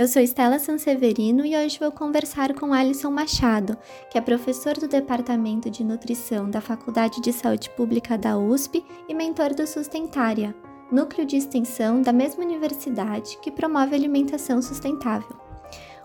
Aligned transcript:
eu 0.00 0.08
sou 0.08 0.22
Estela 0.22 0.58
Sanseverino 0.58 1.44
e 1.44 1.54
hoje 1.54 1.78
vou 1.78 1.92
conversar 1.92 2.54
com 2.54 2.72
Alisson 2.72 3.10
Machado, 3.10 3.76
que 4.10 4.16
é 4.16 4.20
professor 4.22 4.72
do 4.78 4.88
Departamento 4.88 5.68
de 5.68 5.84
Nutrição 5.84 6.48
da 6.48 6.58
Faculdade 6.58 7.20
de 7.20 7.30
Saúde 7.34 7.68
Pública 7.68 8.16
da 8.16 8.38
USP 8.38 8.82
e 9.06 9.12
mentor 9.12 9.52
do 9.52 9.66
Sustentária, 9.66 10.56
núcleo 10.90 11.26
de 11.26 11.36
extensão 11.36 12.00
da 12.00 12.14
mesma 12.14 12.42
universidade 12.42 13.36
que 13.42 13.50
promove 13.50 13.94
alimentação 13.94 14.62
sustentável. 14.62 15.36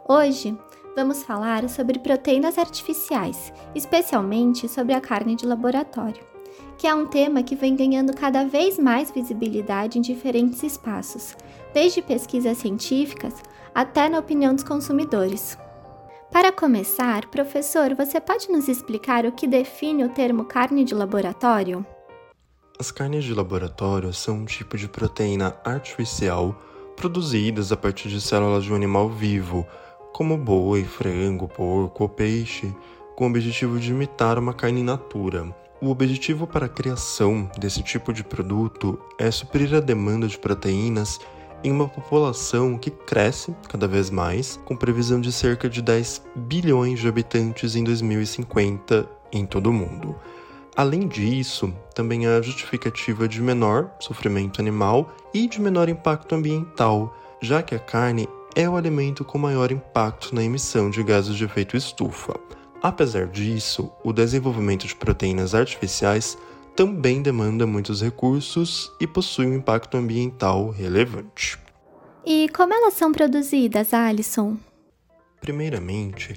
Hoje, 0.09 0.59
vamos 0.93 1.23
falar 1.23 1.69
sobre 1.69 1.97
proteínas 1.97 2.57
artificiais, 2.57 3.53
especialmente 3.73 4.67
sobre 4.67 4.93
a 4.93 4.99
carne 4.99 5.37
de 5.37 5.45
laboratório, 5.45 6.21
que 6.77 6.87
é 6.87 6.93
um 6.93 7.05
tema 7.05 7.43
que 7.43 7.55
vem 7.55 7.75
ganhando 7.75 8.15
cada 8.15 8.45
vez 8.45 8.77
mais 8.77 9.11
visibilidade 9.11 9.97
em 9.97 10.01
diferentes 10.01 10.61
espaços, 10.63 11.35
desde 11.73 12.01
pesquisas 12.01 12.57
científicas 12.57 13.33
até 13.73 14.07
na 14.07 14.19
opinião 14.19 14.53
dos 14.53 14.63
consumidores. 14.63 15.57
Para 16.31 16.51
começar, 16.51 17.27
professor, 17.27 17.95
você 17.95 18.19
pode 18.19 18.49
nos 18.49 18.67
explicar 18.67 19.25
o 19.25 19.31
que 19.31 19.47
define 19.47 20.03
o 20.03 20.09
termo 20.09 20.45
carne 20.45 20.83
de 20.83 20.93
laboratório? 20.93 21.85
As 22.77 22.91
carnes 22.91 23.23
de 23.23 23.33
laboratório 23.33 24.13
são 24.13 24.39
um 24.39 24.45
tipo 24.45 24.77
de 24.77 24.87
proteína 24.87 25.55
artificial 25.63 26.61
produzidas 26.95 27.71
a 27.71 27.77
partir 27.77 28.09
de 28.09 28.19
células 28.19 28.63
de 28.63 28.71
um 28.71 28.75
animal 28.75 29.09
vivo, 29.09 29.65
como 30.13 30.37
boi, 30.37 30.83
frango, 30.83 31.47
porco 31.47 32.03
ou 32.03 32.09
peixe, 32.09 32.73
com 33.15 33.25
o 33.25 33.29
objetivo 33.29 33.79
de 33.79 33.91
imitar 33.91 34.37
uma 34.37 34.53
carne 34.53 34.83
natura. 34.83 35.53
O 35.81 35.89
objetivo 35.89 36.47
para 36.47 36.67
a 36.67 36.69
criação 36.69 37.49
desse 37.57 37.83
tipo 37.83 38.13
de 38.13 38.23
produto 38.23 38.97
é 39.19 39.29
suprir 39.29 39.73
a 39.75 39.81
demanda 39.81 40.25
de 40.25 40.37
proteínas 40.37 41.19
em 41.63 41.71
uma 41.71 41.87
população 41.87 42.77
que 42.77 42.89
cresce 42.89 43.53
cada 43.67 43.85
vez 43.85 44.09
mais, 44.09 44.57
com 44.63 44.75
previsão 44.75 45.19
de 45.19 45.31
cerca 45.33 45.67
de 45.67 45.81
10 45.81 46.21
bilhões 46.35 46.99
de 46.99 47.07
habitantes 47.07 47.75
em 47.75 47.83
2050 47.83 49.09
em 49.33 49.45
todo 49.45 49.67
o 49.67 49.73
mundo. 49.73 50.15
Além 50.77 51.07
disso, 51.07 51.73
também 51.93 52.25
há 52.25 52.37
a 52.37 52.41
justificativa 52.41 53.27
de 53.27 53.41
menor 53.41 53.91
sofrimento 53.99 54.61
animal 54.61 55.13
e 55.33 55.47
de 55.47 55.59
menor 55.59 55.89
impacto 55.89 56.35
ambiental, 56.35 57.13
já 57.41 57.61
que 57.61 57.75
a 57.75 57.79
carne 57.79 58.29
é 58.55 58.69
o 58.69 58.77
alimento 58.77 59.25
com 59.25 59.37
maior 59.37 59.71
impacto 59.71 60.33
na 60.33 60.43
emissão 60.43 60.89
de 60.89 61.03
gases 61.03 61.35
de 61.35 61.43
efeito 61.43 61.75
estufa. 61.75 62.39
Apesar 62.81 63.27
disso, 63.27 63.91
o 64.03 64.13
desenvolvimento 64.13 64.85
de 64.85 64.95
proteínas 64.95 65.55
artificiais 65.55 66.37
também 66.75 67.21
demanda 67.21 67.65
muitos 67.65 68.01
recursos 68.01 68.91
e 68.99 69.07
possui 69.07 69.47
um 69.47 69.55
impacto 69.55 69.95
ambiental 69.97 70.69
relevante. 70.69 71.57
E 72.25 72.49
como 72.49 72.73
elas 72.73 72.95
são 72.95 73.11
produzidas, 73.11 73.93
Alison? 73.93 74.57
Primeiramente, 75.39 76.35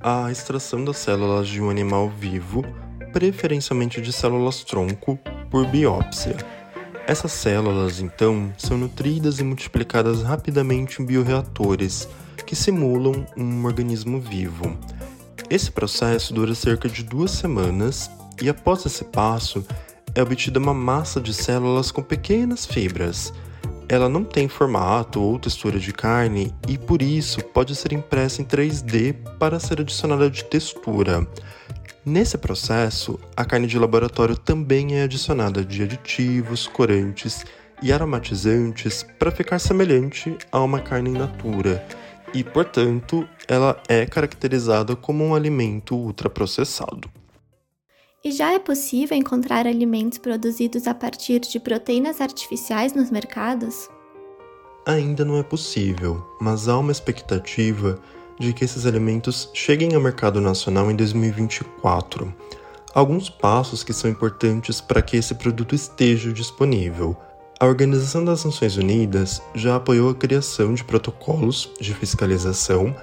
a 0.00 0.30
extração 0.30 0.84
das 0.84 0.98
células 0.98 1.48
de 1.48 1.62
um 1.62 1.70
animal 1.70 2.08
vivo, 2.08 2.64
preferencialmente 3.12 4.00
de 4.00 4.12
células 4.12 4.62
tronco, 4.64 5.18
por 5.50 5.66
biópsia. 5.66 6.36
Essas 7.06 7.32
células, 7.32 8.00
então, 8.00 8.52
são 8.58 8.76
nutridas 8.76 9.38
e 9.38 9.44
multiplicadas 9.44 10.22
rapidamente 10.22 11.00
em 11.00 11.06
bioreatores, 11.06 12.06
que 12.44 12.54
simulam 12.54 13.26
um 13.36 13.64
organismo 13.64 14.20
vivo. 14.20 14.76
Esse 15.50 15.70
processo 15.70 16.34
dura 16.34 16.54
cerca 16.54 16.90
de 16.90 17.02
duas 17.02 17.30
semanas 17.30 18.10
e 18.40 18.50
após 18.50 18.84
esse 18.84 19.02
passo 19.04 19.64
é 20.14 20.22
obtida 20.22 20.58
uma 20.58 20.74
massa 20.74 21.22
de 21.22 21.32
células 21.32 21.90
com 21.90 22.02
pequenas 22.02 22.66
fibras. 22.66 23.32
Ela 23.88 24.10
não 24.10 24.22
tem 24.24 24.46
formato 24.46 25.22
ou 25.22 25.38
textura 25.38 25.78
de 25.78 25.90
carne 25.90 26.54
e 26.68 26.76
por 26.76 27.00
isso 27.00 27.42
pode 27.42 27.74
ser 27.74 27.94
impressa 27.94 28.42
em 28.42 28.44
3D 28.44 29.14
para 29.38 29.58
ser 29.58 29.80
adicionada 29.80 30.28
de 30.28 30.44
textura. 30.44 31.26
Nesse 32.04 32.36
processo, 32.36 33.18
a 33.34 33.42
carne 33.42 33.66
de 33.66 33.78
laboratório 33.78 34.36
também 34.36 34.98
é 34.98 35.04
adicionada 35.04 35.64
de 35.64 35.82
aditivos, 35.82 36.66
corantes 36.66 37.42
e 37.82 37.90
aromatizantes 37.90 39.02
para 39.18 39.30
ficar 39.30 39.58
semelhante 39.58 40.36
a 40.52 40.60
uma 40.60 40.80
carne 40.80 41.08
in 41.08 41.14
natura 41.14 41.82
e, 42.34 42.44
portanto, 42.44 43.28
ela 43.46 43.80
é 43.88 44.06
caracterizada 44.06 44.94
como 44.94 45.24
um 45.24 45.34
alimento 45.34 45.96
ultraprocessado. 45.96 47.10
E 48.24 48.32
já 48.32 48.52
é 48.52 48.58
possível 48.58 49.16
encontrar 49.16 49.66
alimentos 49.66 50.18
produzidos 50.18 50.86
a 50.86 50.94
partir 50.94 51.40
de 51.40 51.60
proteínas 51.60 52.20
artificiais 52.20 52.92
nos 52.92 53.10
mercados? 53.10 53.88
Ainda 54.84 55.24
não 55.24 55.38
é 55.38 55.42
possível, 55.42 56.26
mas 56.40 56.68
há 56.68 56.78
uma 56.78 56.92
expectativa 56.92 58.00
de 58.38 58.52
que 58.52 58.64
esses 58.64 58.86
alimentos 58.86 59.50
cheguem 59.52 59.94
ao 59.94 60.00
mercado 60.00 60.40
nacional 60.40 60.90
em 60.90 60.96
2024. 60.96 62.32
Alguns 62.94 63.28
passos 63.28 63.84
que 63.84 63.92
são 63.92 64.10
importantes 64.10 64.80
para 64.80 65.02
que 65.02 65.16
esse 65.16 65.34
produto 65.34 65.74
esteja 65.74 66.32
disponível. 66.32 67.16
A 67.60 67.66
Organização 67.66 68.24
das 68.24 68.44
Nações 68.44 68.76
Unidas 68.76 69.42
já 69.52 69.74
apoiou 69.74 70.10
a 70.10 70.14
criação 70.14 70.74
de 70.74 70.84
protocolos 70.84 71.68
de 71.80 71.92
fiscalização. 71.92 72.94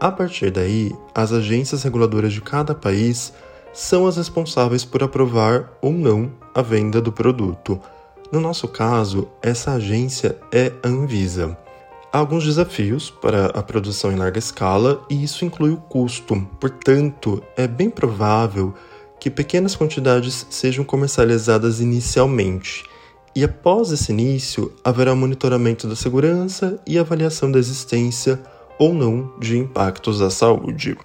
A 0.00 0.10
partir 0.10 0.50
daí, 0.50 0.92
as 1.14 1.32
agências 1.32 1.84
reguladoras 1.84 2.32
de 2.32 2.40
cada 2.40 2.74
país 2.74 3.32
são 3.72 4.08
as 4.08 4.16
responsáveis 4.16 4.84
por 4.84 5.00
aprovar 5.04 5.70
ou 5.80 5.92
não 5.92 6.32
a 6.52 6.60
venda 6.60 7.00
do 7.00 7.12
produto. 7.12 7.80
No 8.32 8.40
nosso 8.40 8.66
caso, 8.66 9.28
essa 9.40 9.74
agência 9.74 10.36
é 10.50 10.72
a 10.82 10.88
Anvisa. 10.88 11.56
Há 12.12 12.18
alguns 12.18 12.44
desafios 12.44 13.10
para 13.10 13.46
a 13.46 13.62
produção 13.62 14.10
em 14.10 14.16
larga 14.16 14.40
escala 14.40 15.06
e 15.08 15.22
isso 15.22 15.44
inclui 15.44 15.70
o 15.70 15.76
custo. 15.76 16.34
Portanto, 16.58 17.40
é 17.56 17.68
bem 17.68 17.88
provável 17.88 18.74
que 19.20 19.30
pequenas 19.30 19.76
quantidades 19.76 20.48
sejam 20.50 20.84
comercializadas 20.84 21.78
inicialmente. 21.78 22.89
E 23.34 23.44
após 23.44 23.92
esse 23.92 24.10
início, 24.10 24.72
haverá 24.82 25.14
monitoramento 25.14 25.86
da 25.86 25.94
segurança 25.94 26.80
e 26.86 26.98
avaliação 26.98 27.50
da 27.50 27.58
existência 27.58 28.40
ou 28.78 28.92
não 28.92 29.38
de 29.38 29.56
impactos 29.56 30.20
à 30.20 30.30
saúde. 30.30 30.96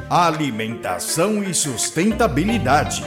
Alimentação 0.09 1.41
e 1.41 1.53
sustentabilidade. 1.53 3.01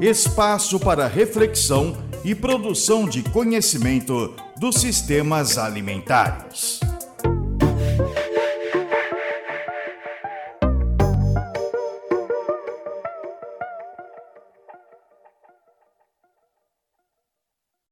Espaço 0.00 0.80
para 0.80 1.06
reflexão 1.06 1.94
e 2.24 2.34
produção 2.34 3.06
de 3.06 3.22
conhecimento 3.22 4.34
dos 4.58 4.76
sistemas 4.76 5.58
alimentares. 5.58 6.80